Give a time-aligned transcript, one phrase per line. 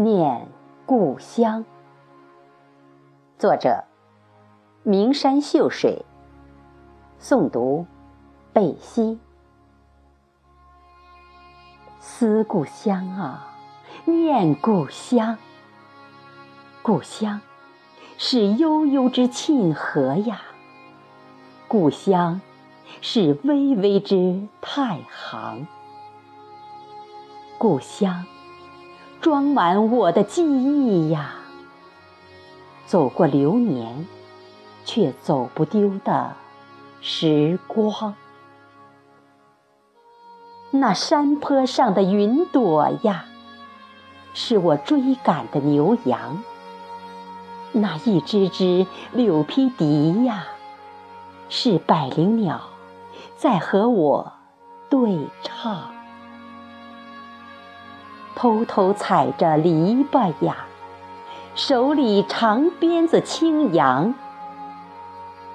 [0.00, 0.46] 念
[0.86, 1.64] 故乡。
[3.36, 3.82] 作者：
[4.84, 6.04] 名山秀水。
[7.20, 7.84] 诵读：
[8.52, 9.18] 贝西。
[11.98, 13.48] 思故乡啊，
[14.04, 15.36] 念故乡。
[16.80, 17.40] 故乡
[18.18, 20.42] 是悠悠之沁河呀，
[21.66, 22.40] 故乡
[23.00, 25.66] 是巍巍之太行。
[27.58, 28.24] 故乡
[29.20, 31.34] 装满我的记忆呀，
[32.86, 34.06] 走过流年，
[34.84, 36.32] 却走不丢的
[37.00, 38.14] 时光。
[40.70, 43.24] 那山坡上的云朵呀，
[44.34, 46.42] 是我追赶的牛羊；
[47.72, 50.46] 那一只只柳披笛呀，
[51.48, 52.60] 是百灵鸟
[53.36, 54.32] 在和我
[54.88, 55.97] 对唱。
[58.38, 60.58] 偷偷踩着篱笆呀，
[61.56, 64.14] 手里长鞭子轻扬，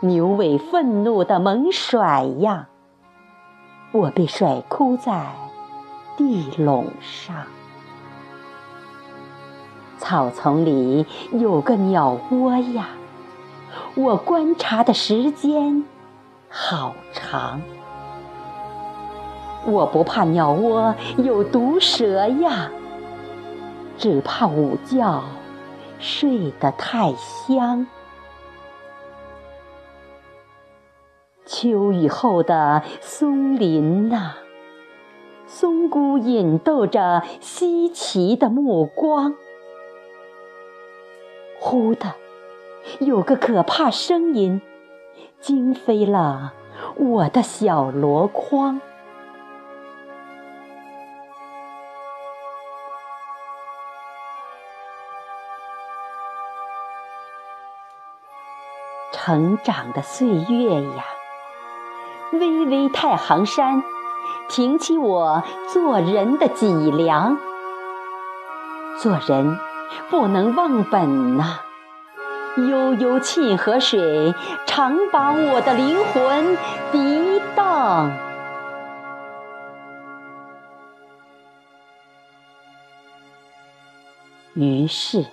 [0.00, 2.68] 牛尾愤怒的猛甩呀。
[3.92, 5.32] 我被甩哭在
[6.18, 7.46] 地垄上，
[9.96, 12.88] 草丛里有个鸟窝呀，
[13.94, 15.82] 我观察的时间
[16.50, 17.62] 好长。
[19.66, 22.70] 我不怕鸟窝有毒蛇呀，
[23.98, 25.24] 只怕午觉
[25.98, 27.86] 睡得太香。
[31.44, 34.34] 秋雨后的松林呐，
[35.46, 39.34] 松菇引逗着稀奇的目光。
[41.58, 42.14] 忽的，
[43.00, 44.60] 有个可怕声音
[45.40, 46.52] 惊飞了
[46.96, 48.80] 我的小箩筐。
[59.26, 61.04] 成长的岁月呀。
[62.30, 63.82] 巍巍太行山，
[64.48, 65.42] 挺起我
[65.72, 67.36] 做人的脊梁。
[69.02, 69.58] 做人
[70.10, 71.58] 不能忘本呐，
[72.56, 74.32] 悠悠沁河水
[74.64, 76.56] 常把我的灵魂
[76.92, 78.12] 涤荡。
[84.54, 85.24] 于是，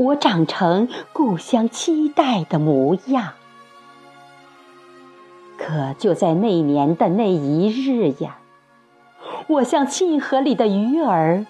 [0.00, 3.34] 我长成故乡期待的模样。
[5.58, 8.38] 可就在那年的那一日呀，
[9.46, 11.44] 我像沁河里的鱼儿，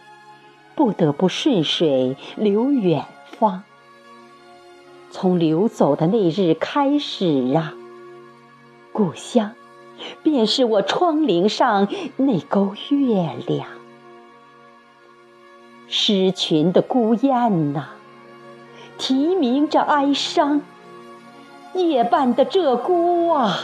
[0.74, 3.04] 不得不顺水流远
[3.38, 3.62] 方。
[5.12, 7.74] 从流走的那日开始啊，
[8.92, 9.52] 故乡
[10.24, 11.86] 便是我窗棂上
[12.16, 13.68] 那钩月亮。
[15.86, 17.90] 狮群的孤雁呐，
[19.00, 20.60] 啼鸣着哀伤；
[21.72, 23.56] 夜半的鹧鸪啊。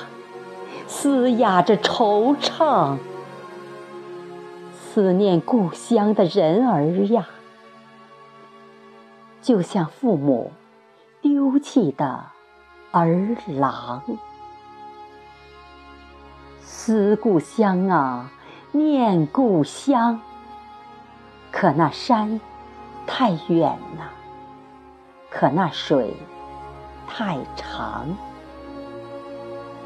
[0.88, 2.96] 嘶哑着惆怅，
[4.72, 7.26] 思念故乡的人儿呀，
[9.42, 10.52] 就像父母
[11.20, 12.24] 丢弃的
[12.92, 14.02] 儿郎。
[16.62, 18.30] 思故乡啊，
[18.72, 20.18] 念故乡。
[21.50, 22.40] 可那山
[23.06, 24.12] 太远了，
[25.36, 26.14] 可那水
[27.06, 28.06] 太长。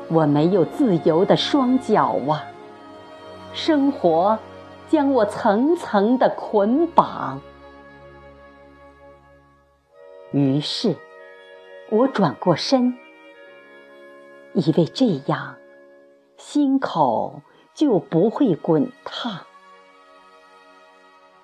[0.09, 2.47] 我没有自由的双脚啊，
[3.53, 4.39] 生活
[4.89, 7.41] 将我层层的捆绑。
[10.31, 10.95] 于是，
[11.91, 12.97] 我转过身，
[14.53, 15.57] 以为这样
[16.37, 17.43] 心口
[17.75, 19.41] 就不会滚烫。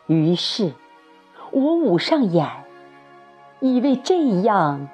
[0.06, 0.72] 于是，
[1.50, 2.65] 我捂上眼，
[3.60, 4.88] 以为这样。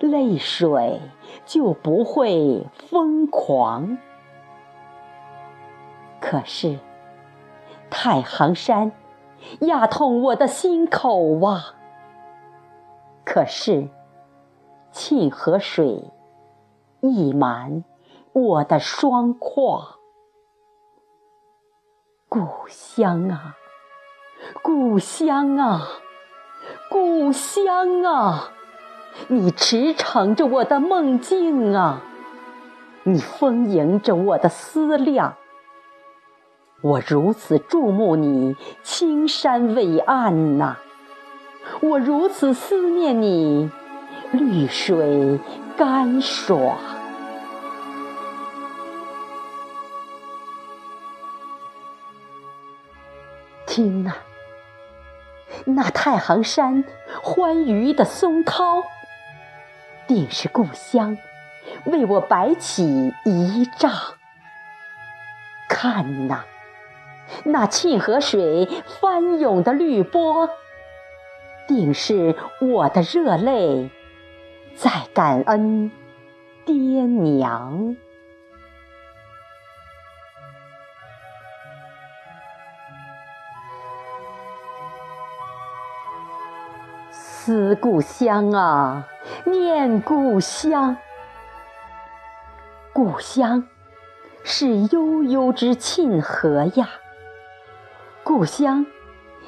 [0.00, 1.00] 泪水
[1.44, 3.98] 就不会疯狂。
[6.20, 6.78] 可是，
[7.88, 8.90] 太行山
[9.60, 11.76] 压痛我的心口啊！
[13.24, 13.88] 可是，
[14.90, 16.10] 沁河水
[17.00, 17.84] 溢满
[18.32, 19.86] 我的双眶。
[22.28, 23.56] 故乡啊，
[24.62, 25.86] 故乡啊，
[26.88, 28.50] 故乡啊！
[29.28, 32.02] 你驰骋着我的梦境啊，
[33.04, 35.34] 你丰盈着我的思量。
[36.80, 40.76] 我如此注目你青山伟岸呐，
[41.80, 43.70] 我如此思念你
[44.32, 45.38] 绿水
[45.76, 46.76] 干爽。
[53.66, 54.14] 听呐，
[55.64, 56.84] 那太行山
[57.22, 58.82] 欢愉的松涛，
[60.06, 61.16] 定是故乡
[61.84, 63.92] 为我摆起仪仗。
[65.68, 66.44] 看呐，
[67.44, 68.68] 那沁河水
[69.00, 70.48] 翻涌的绿波，
[71.68, 73.90] 定是我的热泪
[74.74, 75.90] 在感恩
[76.64, 76.74] 爹
[77.06, 77.96] 娘。
[87.44, 89.08] 思故乡啊，
[89.46, 90.96] 念故乡。
[92.92, 93.66] 故乡
[94.44, 96.88] 是悠悠之沁河呀，
[98.22, 98.86] 故乡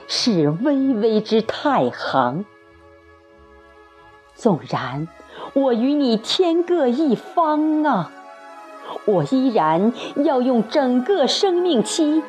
[0.09, 2.45] 是巍巍之太行。
[4.35, 5.07] 纵然
[5.53, 8.11] 我与你天各一方啊，
[9.05, 12.25] 我依然要用整个生命期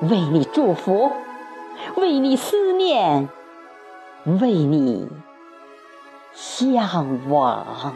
[0.00, 1.12] 为你祝福，
[1.94, 3.28] 为你思念。
[4.24, 5.08] 为你
[6.32, 7.94] 向往。